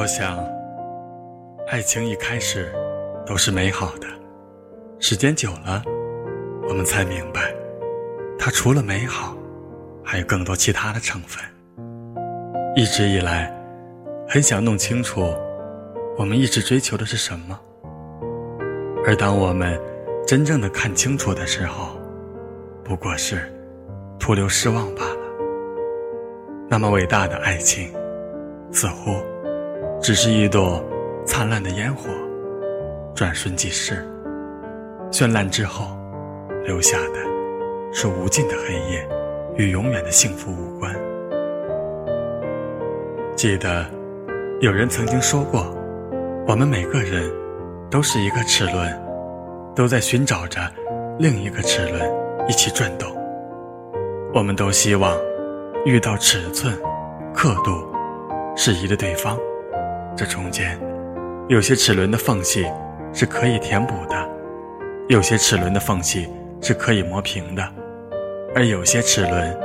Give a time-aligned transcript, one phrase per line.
[0.00, 0.42] 我想，
[1.68, 2.72] 爱情一开始
[3.26, 4.06] 都是美好的，
[4.98, 5.82] 时间久了，
[6.66, 7.54] 我们才明白，
[8.38, 9.36] 它除了美好，
[10.02, 11.44] 还有更多其他的成分。
[12.74, 13.54] 一直以来，
[14.26, 15.34] 很想弄清楚，
[16.16, 17.60] 我们一直追求的是什么。
[19.04, 19.78] 而当我们
[20.26, 21.90] 真正的看清楚的时候，
[22.82, 23.52] 不过是
[24.18, 25.20] 徒留失望罢了。
[26.70, 27.92] 那么伟大的爱情，
[28.72, 29.22] 似乎
[30.00, 30.82] 只是一朵
[31.26, 32.08] 灿烂的烟火，
[33.14, 34.04] 转瞬即逝。
[35.10, 35.96] 绚烂之后，
[36.64, 37.18] 留下的
[37.92, 39.06] 是无尽的黑夜，
[39.56, 40.94] 与永远的幸福无关。
[43.36, 43.84] 记得
[44.60, 45.74] 有人曾经说过，
[46.46, 47.30] 我们每个人
[47.90, 49.02] 都是一个齿轮，
[49.74, 50.60] 都在寻找着
[51.18, 52.00] 另一个齿轮
[52.48, 53.06] 一起转动。
[54.32, 55.14] 我们都希望。
[55.86, 56.78] 遇到尺寸、
[57.32, 57.72] 刻度
[58.54, 59.34] 适宜的对方，
[60.16, 60.78] 这中间
[61.48, 62.66] 有些齿轮的缝隙
[63.12, 64.28] 是可以填补的，
[65.08, 66.28] 有些齿轮的缝隙
[66.60, 67.66] 是可以磨平的，
[68.54, 69.58] 而有些齿轮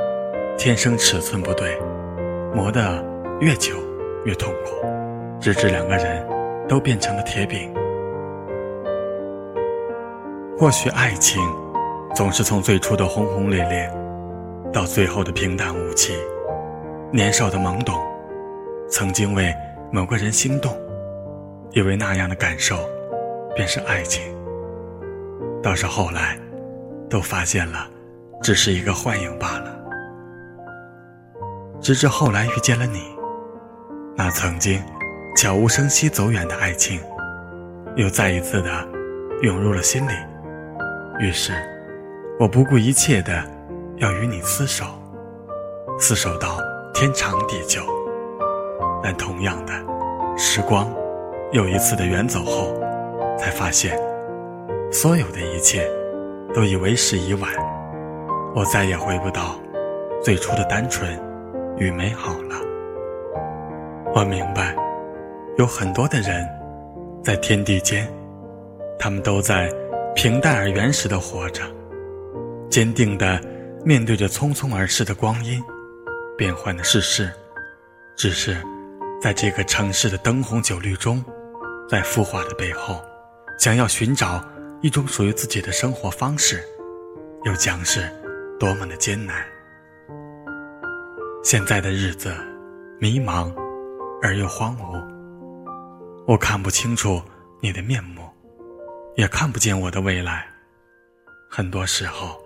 [0.56, 1.78] 天生尺寸不对，
[2.54, 3.04] 磨得
[3.40, 3.74] 越久
[4.24, 4.86] 越痛苦，
[5.40, 6.26] 直至两个人
[6.66, 7.72] 都变成了铁饼。
[10.58, 11.42] 或许爱情
[12.14, 13.92] 总是从最初的轰轰烈烈。
[14.72, 16.12] 到最后的平淡无奇，
[17.10, 17.94] 年少的懵懂，
[18.90, 19.54] 曾经为
[19.92, 20.76] 某个人心动，
[21.72, 22.78] 以为那样的感受
[23.54, 24.22] 便是爱情。
[25.62, 26.38] 倒是后来，
[27.08, 27.88] 都发现了，
[28.42, 29.76] 只是一个幻影罢了。
[31.80, 33.00] 直至后来遇见了你，
[34.16, 34.82] 那曾经
[35.36, 37.00] 悄无声息走远的爱情，
[37.96, 38.70] 又再一次的
[39.42, 40.12] 涌入了心里。
[41.18, 41.52] 于是，
[42.38, 43.56] 我不顾一切的。
[43.98, 44.84] 要与你厮守，
[45.98, 46.60] 厮守到
[46.92, 47.95] 天长地久。
[49.06, 49.72] 但同样的，
[50.36, 50.92] 时光
[51.52, 52.74] 又一次的远走后，
[53.38, 53.96] 才发现，
[54.90, 55.88] 所有的一切
[56.52, 57.48] 都已为时已晚。
[58.52, 59.54] 我再也回不到
[60.20, 61.08] 最初的单纯
[61.76, 62.56] 与美好了。
[64.12, 64.74] 我明白，
[65.56, 66.44] 有很多的人，
[67.22, 68.12] 在天地间，
[68.98, 69.72] 他们都在
[70.16, 71.62] 平淡而原始的活着，
[72.68, 73.40] 坚定的。
[73.84, 75.62] 面对着匆匆而逝的光阴，
[76.36, 77.30] 变幻的世事，
[78.16, 78.56] 只是
[79.20, 81.24] 在这个城市的灯红酒绿中，
[81.88, 83.02] 在浮华的背后，
[83.58, 84.44] 想要寻找
[84.82, 86.62] 一种属于自己的生活方式，
[87.44, 88.08] 又将是
[88.58, 89.44] 多么的艰难。
[91.42, 92.34] 现在的日子
[93.00, 93.54] 迷茫
[94.22, 95.02] 而又荒芜，
[96.26, 97.22] 我看不清楚
[97.60, 98.28] 你的面目，
[99.16, 100.46] 也看不见我的未来。
[101.50, 102.40] 很多时候。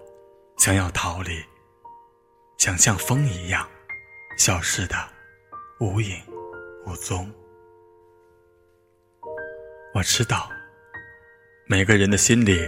[0.58, 1.42] 想要逃离，
[2.58, 3.66] 想像风一样
[4.36, 4.94] 消失的
[5.78, 6.14] 无影
[6.86, 7.30] 无踪。
[9.94, 10.48] 我知道，
[11.66, 12.58] 每个人的心里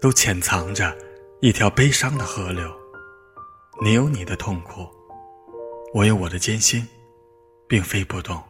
[0.00, 0.96] 都潜藏着
[1.40, 2.70] 一条悲伤的河流。
[3.82, 4.86] 你有你的痛苦，
[5.94, 6.86] 我有我的艰辛，
[7.68, 8.42] 并非不懂，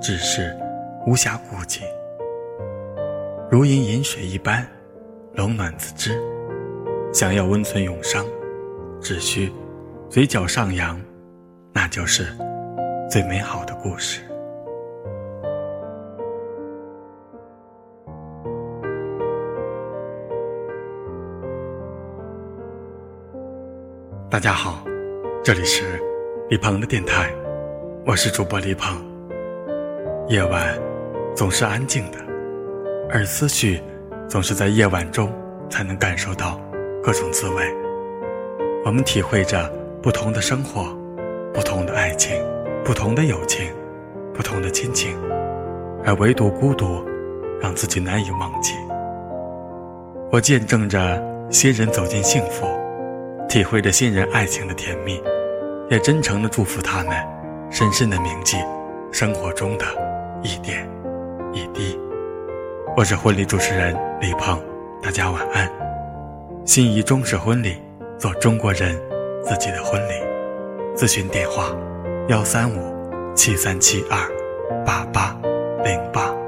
[0.00, 0.56] 只是
[1.06, 1.80] 无暇顾及。
[3.50, 4.68] 如饮饮水一般，
[5.34, 6.20] 冷暖自知。
[7.12, 8.26] 想要温存永生，
[9.00, 9.50] 只需
[10.10, 11.00] 嘴角上扬，
[11.72, 12.36] 那就是
[13.10, 14.20] 最美好的故事。
[24.30, 24.84] 大家好，
[25.42, 25.98] 这里是
[26.50, 27.32] 李鹏的电台，
[28.04, 29.02] 我是主播李鹏。
[30.28, 30.78] 夜晚
[31.34, 32.18] 总是安静的，
[33.10, 33.80] 而思绪
[34.28, 35.32] 总是在夜晚中
[35.70, 36.60] 才能感受到。
[37.02, 37.64] 各种滋味，
[38.84, 39.72] 我们体会着
[40.02, 40.94] 不同的生活，
[41.54, 42.36] 不同的爱情，
[42.88, 43.70] 不同的友情，
[44.32, 45.14] 不同的亲情，
[46.06, 47.04] 而唯独孤独，
[47.60, 48.72] 让自己难以忘记。
[50.30, 52.66] 我见证着新人走进幸福，
[53.46, 55.22] 体会着新人爱情的甜蜜，
[55.90, 57.14] 也真诚的祝福他们，
[57.70, 58.56] 深深的铭记
[59.12, 59.84] 生活中的
[60.42, 60.88] 一点
[61.52, 61.94] 一滴。
[62.96, 64.58] 我是婚礼主持人李鹏，
[65.02, 65.70] 大家晚安。
[66.64, 67.76] 心仪中式婚礼，
[68.16, 68.98] 做中国人
[69.42, 70.14] 自己的婚礼。
[70.96, 71.76] 咨询电话：
[72.28, 74.18] 幺三五七三七二
[74.84, 75.34] 八八
[75.82, 76.47] 零八。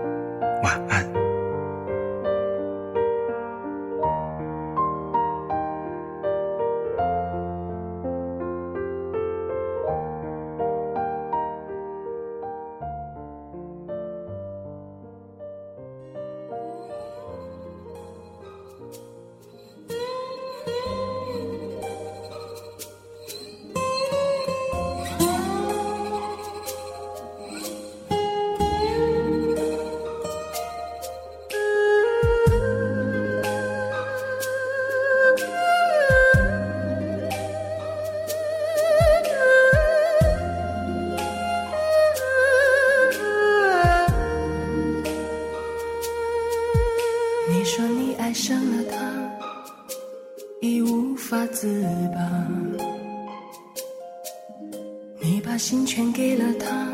[56.00, 56.88] 全给了他，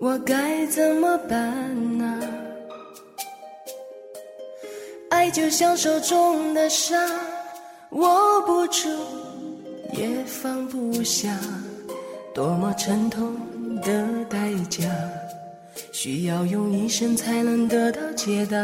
[0.00, 2.18] 我该怎么办呢？
[5.10, 6.96] 爱就像手中的沙，
[7.90, 8.88] 握不住
[9.92, 11.38] 也放不下，
[12.32, 13.36] 多么沉痛
[13.82, 14.88] 的代价，
[15.92, 18.56] 需要用一生才能得到解答。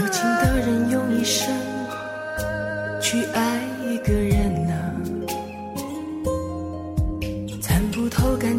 [0.00, 1.54] 有情的人用一生
[2.98, 3.60] 去爱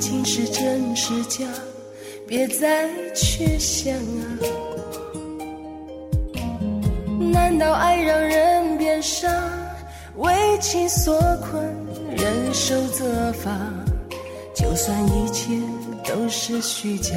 [0.03, 1.45] 情是真是假，
[2.27, 4.21] 别再去想啊。
[7.31, 9.29] 难道爱让人变傻，
[10.17, 11.63] 为情所困，
[12.17, 13.57] 忍受责罚？
[14.53, 15.53] 就算一切
[16.03, 17.15] 都是虚假，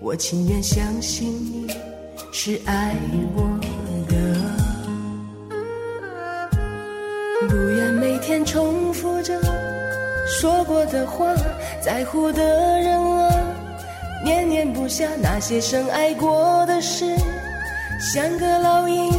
[0.00, 1.66] 我情愿相信你
[2.30, 2.94] 是爱
[3.34, 3.58] 我
[4.06, 4.14] 的。
[7.48, 9.40] 不愿每天重复着
[10.28, 11.34] 说过的话，
[11.80, 12.42] 在乎的
[12.80, 13.34] 人啊，
[14.22, 17.06] 念念不下那些深爱过的事。
[18.12, 19.10] 像个烙印，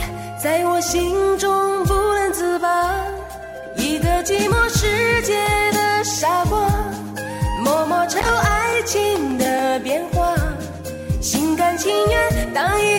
[0.42, 2.96] 在我心中不能自拔。
[3.76, 5.34] 一个寂寞世界
[5.72, 6.60] 的傻瓜，
[7.64, 10.36] 默默承受爱情的变化，
[11.20, 12.91] 心甘情愿当一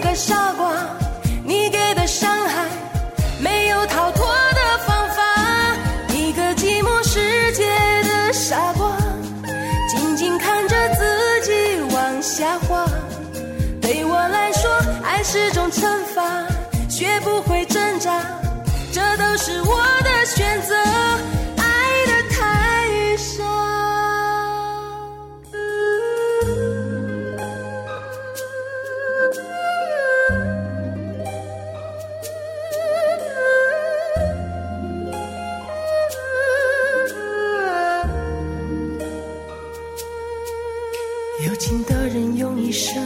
[41.41, 43.03] 有情的人用一生。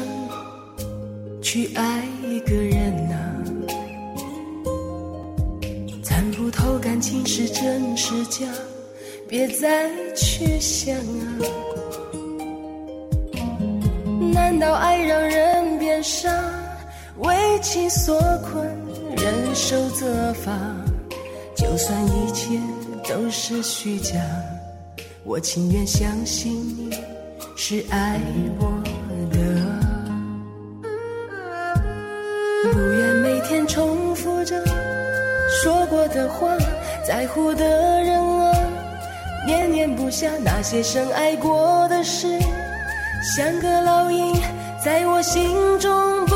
[1.43, 3.17] 去爱一个人啊，
[6.03, 8.45] 参不透感情是真是假，
[9.29, 11.39] 别再去想啊。
[14.33, 16.29] 难道爱让人变傻，
[17.19, 18.69] 为情所困，
[19.17, 20.53] 忍受责罚？
[21.55, 22.61] 就算一切
[23.09, 24.21] 都是虚假，
[25.23, 26.91] 我情愿相信你
[27.59, 28.21] 是爱
[28.59, 28.71] 我
[29.33, 29.39] 的。
[32.71, 34.63] 不愿每天重复着
[35.63, 36.49] 说过的话，
[37.03, 37.65] 在乎的
[38.03, 38.53] 人啊，
[39.47, 42.39] 念念不下那些深爱过的事，
[43.35, 44.35] 像个烙印
[44.85, 46.35] 在我心中不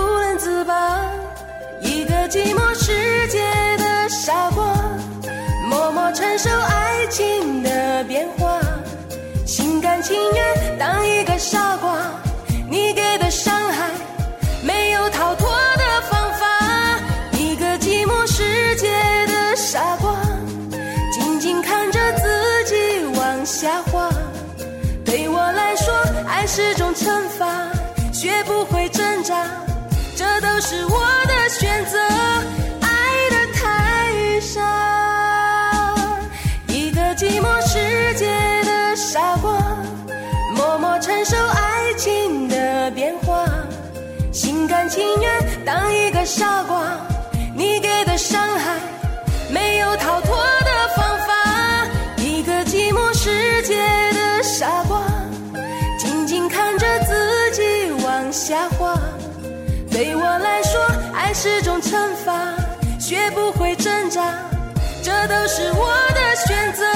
[45.65, 46.83] 当一个傻瓜。
[47.55, 48.79] 你给的伤害。
[49.53, 51.35] 没有逃脱的方法，
[52.19, 53.77] 一个寂寞世界
[54.13, 55.03] 的傻瓜，
[55.99, 58.97] 静静看着自己往下滑。
[59.91, 60.81] 对我来说，
[61.13, 62.55] 爱是种惩罚，
[63.01, 64.23] 学不会挣扎，
[65.03, 66.87] 这都是我的选择。